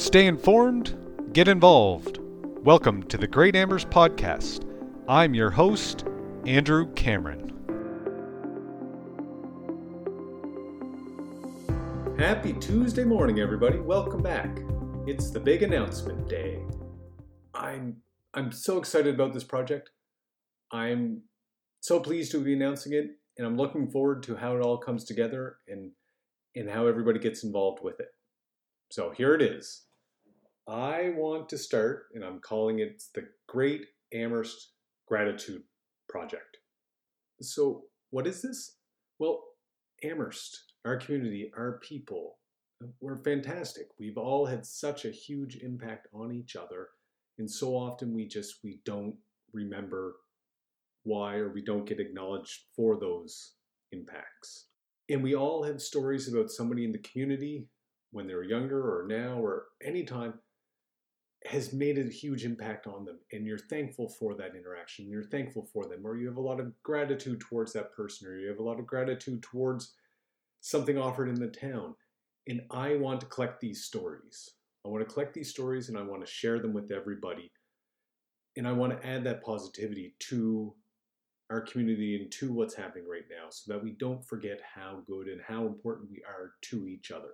[0.00, 0.96] Stay informed,
[1.34, 2.20] get involved.
[2.64, 4.64] Welcome to the Great Amherst Podcast.
[5.06, 6.06] I'm your host,
[6.46, 7.52] Andrew Cameron.
[12.18, 13.78] Happy Tuesday morning, everybody.
[13.78, 14.60] Welcome back.
[15.06, 16.62] It's the big announcement day.
[17.52, 17.98] I'm
[18.32, 19.90] I'm so excited about this project.
[20.72, 21.24] I'm
[21.80, 25.04] so pleased to be announcing it, and I'm looking forward to how it all comes
[25.04, 25.90] together and
[26.56, 28.08] and how everybody gets involved with it.
[28.88, 29.84] So here it is.
[30.70, 34.74] I want to start, and I'm calling it the Great Amherst
[35.08, 35.64] Gratitude
[36.08, 36.58] Project.
[37.40, 38.76] So, what is this?
[39.18, 39.42] Well,
[40.04, 42.38] Amherst, our community, our people,
[43.00, 43.88] we're fantastic.
[43.98, 46.90] We've all had such a huge impact on each other,
[47.40, 49.16] and so often we just we don't
[49.52, 50.14] remember
[51.02, 53.54] why or we don't get acknowledged for those
[53.90, 54.66] impacts.
[55.08, 57.66] And we all have stories about somebody in the community
[58.12, 60.34] when they were younger or now or anytime
[61.46, 65.66] has made a huge impact on them and you're thankful for that interaction you're thankful
[65.72, 68.58] for them or you have a lot of gratitude towards that person or you have
[68.58, 69.94] a lot of gratitude towards
[70.60, 71.94] something offered in the town.
[72.48, 74.50] And i want to collect these stories.
[74.84, 77.50] I want to collect these stories and i want to share them with everybody.
[78.56, 80.74] And i want to add that positivity to
[81.50, 85.26] our community and to what's happening right now so that we don't forget how good
[85.26, 87.32] and how important we are to each other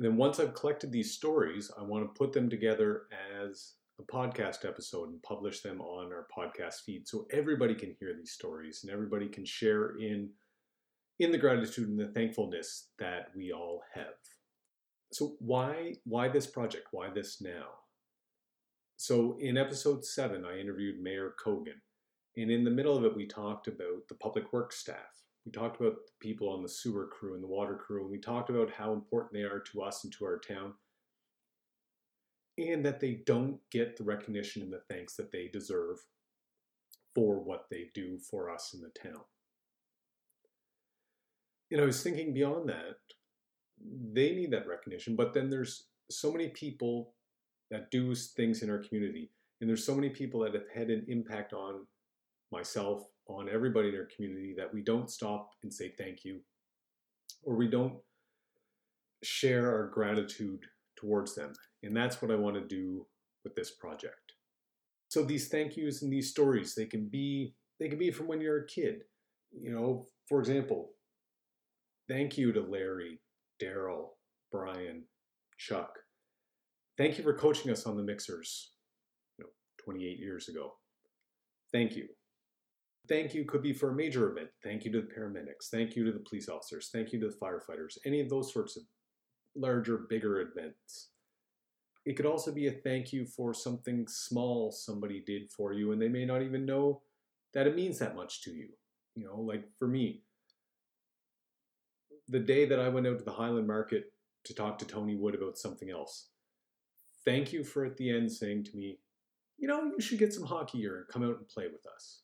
[0.00, 3.02] and then once I've collected these stories, I want to put them together
[3.38, 8.14] as a podcast episode and publish them on our podcast feed so everybody can hear
[8.16, 10.30] these stories and everybody can share in
[11.18, 14.14] in the gratitude and the thankfulness that we all have.
[15.12, 16.86] So why why this project?
[16.92, 17.66] Why this now?
[18.96, 21.78] So in episode 7 I interviewed Mayor Kogon
[22.38, 25.80] and in the middle of it we talked about the public works staff we talked
[25.80, 28.70] about the people on the sewer crew and the water crew, and we talked about
[28.70, 30.74] how important they are to us and to our town,
[32.56, 35.96] and that they don't get the recognition and the thanks that they deserve
[37.14, 39.22] for what they do for us in the town.
[41.72, 42.98] And I was thinking beyond that,
[44.12, 47.14] they need that recognition, but then there's so many people
[47.72, 49.30] that do things in our community,
[49.60, 51.86] and there's so many people that have had an impact on
[52.52, 53.04] myself
[53.38, 56.40] on everybody in our community that we don't stop and say thank you
[57.44, 57.94] or we don't
[59.22, 60.64] share our gratitude
[60.96, 61.52] towards them.
[61.82, 63.06] And that's what I want to do
[63.44, 64.34] with this project.
[65.08, 68.40] So these thank yous and these stories, they can be they can be from when
[68.40, 69.02] you're a kid.
[69.52, 70.90] You know, for example,
[72.08, 73.20] thank you to Larry,
[73.60, 74.10] Daryl,
[74.52, 75.04] Brian,
[75.58, 75.98] Chuck.
[76.98, 78.72] Thank you for coaching us on the mixers,
[79.38, 79.50] you know,
[79.82, 80.74] 28 years ago.
[81.72, 82.08] Thank you.
[83.10, 84.50] Thank you could be for a major event.
[84.62, 85.68] Thank you to the paramedics.
[85.68, 86.90] Thank you to the police officers.
[86.92, 87.98] Thank you to the firefighters.
[88.06, 88.84] Any of those sorts of
[89.56, 91.08] larger, bigger events.
[92.06, 96.00] It could also be a thank you for something small somebody did for you, and
[96.00, 97.02] they may not even know
[97.52, 98.68] that it means that much to you.
[99.16, 100.22] You know, like for me,
[102.28, 104.12] the day that I went out to the Highland Market
[104.44, 106.28] to talk to Tony Wood about something else,
[107.24, 109.00] thank you for at the end saying to me,
[109.58, 112.22] you know, you should get some hockey gear and come out and play with us.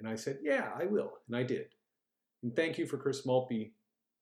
[0.00, 1.12] And I said, Yeah, I will.
[1.28, 1.66] And I did.
[2.42, 3.72] And thank you for Chris Maltby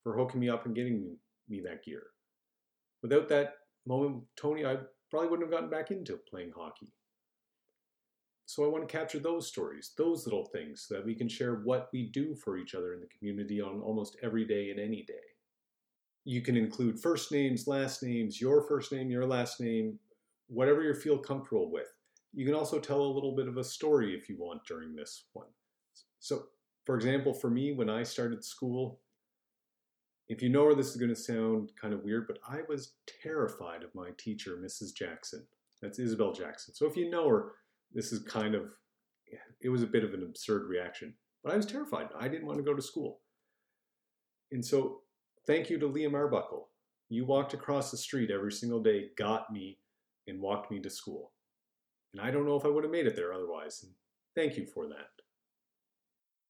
[0.02, 1.16] for hooking me up and getting
[1.48, 2.04] me that gear.
[3.02, 3.54] Without that
[3.86, 4.76] moment, Tony, I
[5.10, 6.92] probably wouldn't have gotten back into playing hockey.
[8.46, 11.56] So I want to capture those stories, those little things, so that we can share
[11.56, 15.02] what we do for each other in the community on almost every day and any
[15.02, 15.14] day.
[16.24, 19.98] You can include first names, last names, your first name, your last name,
[20.48, 21.88] whatever you feel comfortable with.
[22.34, 25.24] You can also tell a little bit of a story if you want during this
[25.32, 25.48] one.
[26.22, 26.44] So,
[26.86, 29.00] for example, for me, when I started school,
[30.28, 32.92] if you know where this is going to sound kind of weird, but I was
[33.20, 34.94] terrified of my teacher, Mrs.
[34.94, 35.44] Jackson.
[35.82, 36.74] That's Isabel Jackson.
[36.74, 37.54] So if you know her,
[37.92, 38.70] this is kind of,
[39.60, 41.12] it was a bit of an absurd reaction.
[41.42, 42.06] But I was terrified.
[42.16, 43.18] I didn't want to go to school.
[44.52, 45.00] And so
[45.44, 46.68] thank you to Liam Arbuckle.
[47.08, 49.78] You walked across the street every single day, got me,
[50.28, 51.32] and walked me to school.
[52.12, 53.84] And I don't know if I would have made it there otherwise.
[54.36, 55.21] Thank you for that.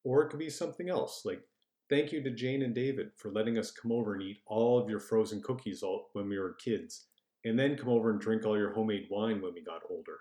[0.05, 1.43] Or it could be something else, like
[1.89, 4.89] thank you to Jane and David for letting us come over and eat all of
[4.91, 7.07] your frozen cookies when we were kids,
[7.45, 10.19] and then come over and drink all your homemade wine when we got older.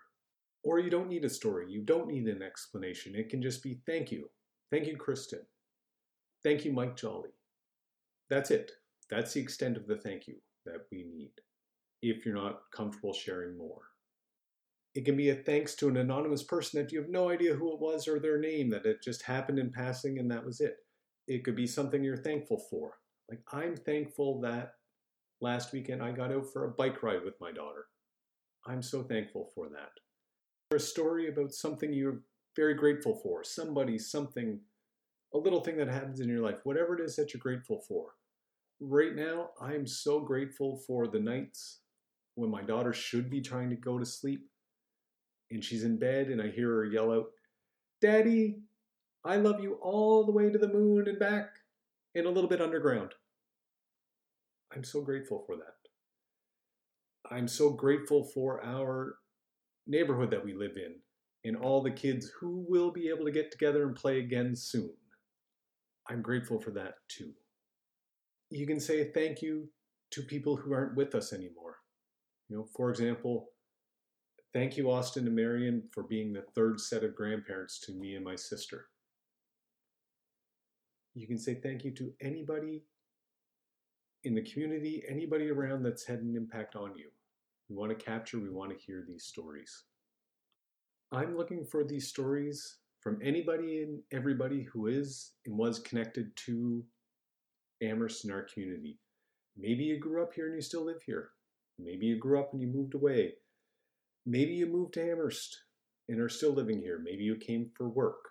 [0.63, 3.15] Or you don't need a story, you don't need an explanation.
[3.15, 4.29] It can just be thank you.
[4.69, 5.41] Thank you, Kristen.
[6.43, 7.31] Thank you, Mike Jolly.
[8.29, 8.71] That's it.
[9.09, 10.35] That's the extent of the thank you
[10.65, 11.31] that we need
[12.01, 13.90] if you're not comfortable sharing more.
[14.93, 17.73] It can be a thanks to an anonymous person that you have no idea who
[17.73, 20.77] it was or their name, that it just happened in passing and that was it.
[21.27, 22.97] It could be something you're thankful for.
[23.29, 24.73] Like, I'm thankful that
[25.39, 27.85] last weekend I got out for a bike ride with my daughter.
[28.65, 29.91] I'm so thankful for that.
[30.71, 32.23] Or a story about something you're
[32.55, 34.59] very grateful for, somebody, something,
[35.33, 38.15] a little thing that happens in your life, whatever it is that you're grateful for.
[38.81, 41.79] Right now, I'm so grateful for the nights
[42.35, 44.50] when my daughter should be trying to go to sleep
[45.51, 47.27] and she's in bed and I hear her yell out,
[48.01, 48.59] Daddy,
[49.23, 51.49] I love you all the way to the moon and back
[52.15, 53.13] and a little bit underground.
[54.73, 55.75] I'm so grateful for that.
[57.29, 59.15] I'm so grateful for our
[59.87, 60.95] neighborhood that we live in
[61.43, 64.91] and all the kids who will be able to get together and play again soon.
[66.09, 67.31] I'm grateful for that too.
[68.49, 69.69] You can say thank you
[70.11, 71.77] to people who aren't with us anymore.
[72.49, 73.50] You know, for example,
[74.53, 78.25] thank you, Austin and Marion, for being the third set of grandparents to me and
[78.25, 78.87] my sister.
[81.13, 82.83] You can say thank you to anybody
[84.23, 87.09] in the community, anybody around that's had an impact on you.
[87.69, 89.83] We want to capture, we want to hear these stories.
[91.11, 96.83] I'm looking for these stories from anybody and everybody who is and was connected to
[97.81, 98.99] Amherst in our community.
[99.57, 101.31] Maybe you grew up here and you still live here.
[101.79, 103.33] Maybe you grew up and you moved away.
[104.25, 105.63] Maybe you moved to Amherst
[106.07, 107.01] and are still living here.
[107.03, 108.23] Maybe you came for work.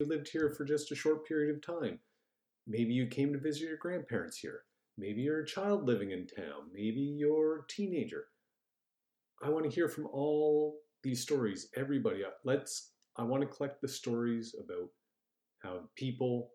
[0.00, 1.98] You lived here for just a short period of time.
[2.66, 4.62] Maybe you came to visit your grandparents here.
[4.98, 6.70] Maybe you're a child living in town.
[6.72, 8.24] Maybe you're a teenager.
[9.42, 12.24] I want to hear from all these stories, everybody.
[12.24, 14.88] Uh, let's, I want to collect the stories about
[15.62, 16.50] how people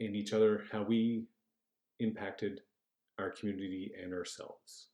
[0.00, 1.26] and each other, how we
[2.00, 2.60] impacted
[3.18, 4.88] our community and ourselves.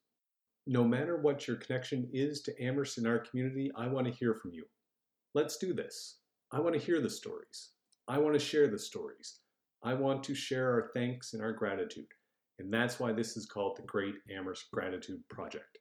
[0.67, 4.35] No matter what your connection is to Amherst in our community, I want to hear
[4.35, 4.65] from you.
[5.35, 6.19] Let's do this.
[6.53, 7.71] I want to hear the stories.
[8.09, 9.41] I want to share the stories.
[9.83, 12.09] I want to share our thanks and our gratitude.
[12.59, 15.79] And that's why this is called the Great Amherst Gratitude Project.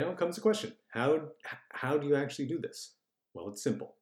[0.00, 1.28] Now comes the question how,
[1.72, 2.94] how do you actually do this?
[3.34, 3.96] Well, it's simple.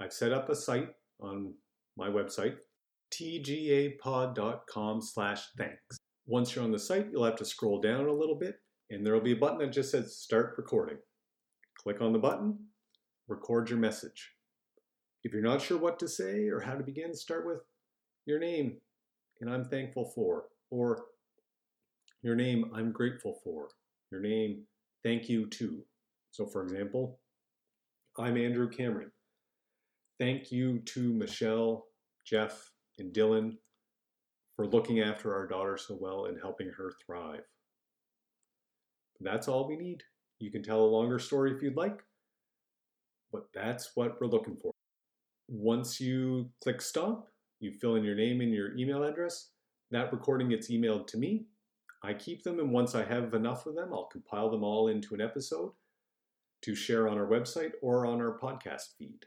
[0.00, 0.88] I've set up a site
[1.20, 1.54] on
[1.96, 2.56] my website,
[3.12, 5.98] tgapod.com slash thanks.
[6.32, 8.54] Once you're on the site, you'll have to scroll down a little bit,
[8.88, 10.96] and there will be a button that just says Start Recording.
[11.76, 12.58] Click on the button,
[13.28, 14.32] record your message.
[15.24, 17.58] If you're not sure what to say or how to begin, start with
[18.24, 18.78] your name,
[19.42, 21.04] and I'm thankful for, or
[22.22, 23.68] your name, I'm grateful for,
[24.10, 24.62] your name,
[25.04, 25.84] thank you to.
[26.30, 27.20] So, for example,
[28.18, 29.12] I'm Andrew Cameron.
[30.18, 31.88] Thank you to Michelle,
[32.24, 33.58] Jeff, and Dylan
[34.56, 37.44] for looking after our daughter so well and helping her thrive.
[39.20, 40.02] That's all we need.
[40.38, 42.02] You can tell a longer story if you'd like,
[43.32, 44.72] but that's what we're looking for.
[45.48, 47.28] Once you click stop,
[47.60, 49.50] you fill in your name and your email address.
[49.90, 51.46] That recording gets emailed to me.
[52.02, 55.14] I keep them, and once I have enough of them, I'll compile them all into
[55.14, 55.72] an episode
[56.62, 59.24] to share on our website or on our podcast feed.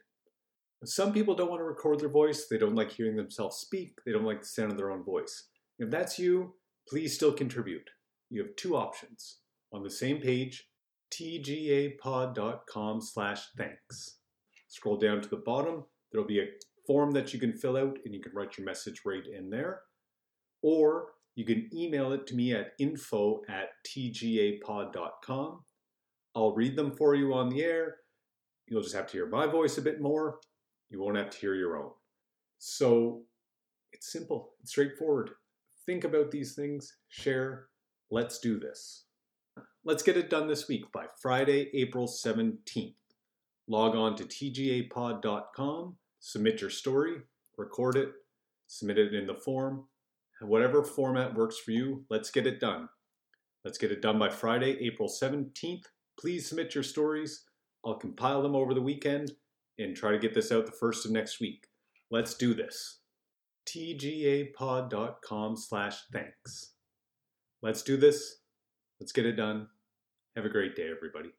[0.83, 4.11] Some people don't want to record their voice, they don't like hearing themselves speak, they
[4.11, 5.47] don't like the sound of their own voice.
[5.79, 6.53] If that's you,
[6.87, 7.89] please still contribute.
[8.29, 9.37] You have two options.
[9.73, 10.67] On the same page,
[11.11, 14.17] tgapod.com slash thanks.
[14.67, 16.47] Scroll down to the bottom, there'll be a
[16.85, 19.81] form that you can fill out and you can write your message right in there.
[20.61, 25.63] Or you can email it to me at info at tgapod.com.
[26.35, 27.97] I'll read them for you on the air.
[28.67, 30.39] You'll just have to hear my voice a bit more.
[30.89, 31.91] You won't have to hear your own.
[32.57, 33.23] So
[33.91, 35.31] it's simple, it's straightforward.
[35.85, 37.67] Think about these things, share,
[38.09, 39.05] let's do this.
[39.83, 42.95] Let's get it done this week by Friday, April 17th.
[43.67, 47.17] Log on to tgapod.com, submit your story,
[47.57, 48.11] record it,
[48.67, 49.85] submit it in the form.
[50.41, 52.89] Whatever format works for you, let's get it done.
[53.63, 55.85] Let's get it done by Friday, April 17th.
[56.19, 57.45] Please submit your stories.
[57.85, 59.31] I'll compile them over the weekend
[59.77, 61.67] and try to get this out the first of next week.
[62.09, 62.99] Let's do this.
[63.67, 66.71] tgapod.com slash thanks.
[67.61, 68.37] Let's do this.
[68.99, 69.67] Let's get it done.
[70.35, 71.35] Have a great day, everybody.